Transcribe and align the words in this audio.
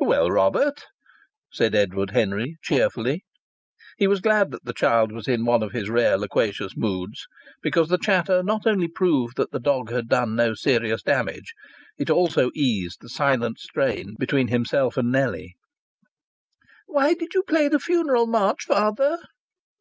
"Well, 0.00 0.32
Robert?" 0.32 0.82
said 1.52 1.72
Edward 1.72 2.10
Henry, 2.10 2.56
cheerfully. 2.60 3.24
He 3.96 4.08
was 4.08 4.20
glad 4.20 4.50
that 4.50 4.64
the 4.64 4.72
child 4.72 5.12
was 5.12 5.28
in 5.28 5.44
one 5.44 5.62
of 5.62 5.70
his 5.70 5.88
rare 5.88 6.18
loquacious 6.18 6.76
moods, 6.76 7.26
because 7.62 7.88
the 7.88 7.96
chatter 7.96 8.42
not 8.42 8.66
only 8.66 8.88
proved 8.88 9.36
that 9.36 9.52
the 9.52 9.60
dog 9.60 9.92
had 9.92 10.08
done 10.08 10.34
no 10.34 10.54
serious 10.54 11.04
damage 11.04 11.54
it 11.98 12.10
also 12.10 12.50
eased 12.52 12.98
the 13.00 13.08
silent 13.08 13.60
strain 13.60 14.16
between 14.18 14.48
himself 14.48 14.96
and 14.96 15.12
Nellie. 15.12 15.54
"Why 16.86 17.14
did 17.14 17.32
you 17.34 17.44
play 17.44 17.68
the 17.68 17.78
Funeral 17.78 18.26
March, 18.26 18.64
father?" 18.64 19.18